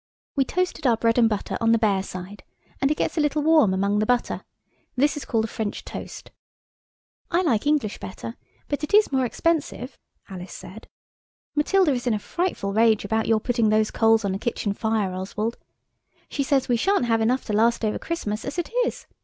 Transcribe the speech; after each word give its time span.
We 0.35 0.45
toasted 0.45 0.87
our 0.87 0.97
bread 0.97 1.19
and 1.19 1.29
butter 1.29 1.59
on 1.61 1.73
the 1.73 1.77
bare 1.77 2.01
side, 2.01 2.41
and 2.81 2.89
it 2.89 2.97
gets 2.97 3.19
a 3.19 3.21
little 3.21 3.43
warm 3.43 3.71
among 3.71 3.99
the 3.99 4.07
butter. 4.07 4.43
This 4.95 5.15
is 5.15 5.25
called 5.25 5.47
French 5.47 5.85
toast. 5.85 6.31
"I 7.29 7.43
like 7.43 7.67
English 7.67 7.99
better, 7.99 8.35
but 8.67 8.83
it 8.83 8.95
is 8.95 9.11
more 9.11 9.25
expensive," 9.27 9.99
Alice 10.27 10.53
said– 10.55 10.87
"Matilda 11.55 11.91
is 11.93 12.07
in 12.07 12.15
a 12.15 12.17
frightful 12.17 12.73
rage 12.73 13.05
about 13.05 13.27
your 13.27 13.39
putting 13.39 13.69
those 13.69 13.91
coals 13.91 14.25
on 14.25 14.31
the 14.31 14.39
kitchen 14.39 14.73
fire, 14.73 15.13
Oswald. 15.13 15.59
She 16.29 16.41
says 16.41 16.67
we 16.67 16.77
shan't 16.77 17.05
have 17.05 17.21
enough 17.21 17.45
to 17.45 17.53
last 17.53 17.85
over 17.85 17.99
Christmas 17.99 18.43
as 18.43 18.57
it 18.57 18.71
is. 18.83 19.05